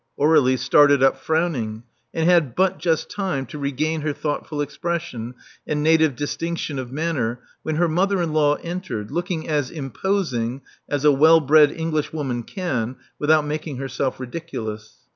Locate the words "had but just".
2.27-3.07